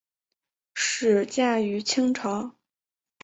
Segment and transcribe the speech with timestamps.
[0.73, 2.55] 始建于清朝。